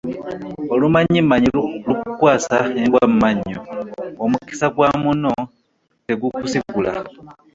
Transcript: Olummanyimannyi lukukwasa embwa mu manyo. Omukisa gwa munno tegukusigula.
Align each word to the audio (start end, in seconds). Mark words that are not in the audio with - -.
Olummanyimannyi 0.73 1.47
lukukwasa 1.55 2.57
embwa 2.81 3.03
mu 3.11 3.17
manyo. 3.23 3.59
Omukisa 4.23 4.67
gwa 4.75 4.89
munno 5.01 5.33
tegukusigula. 6.05 6.91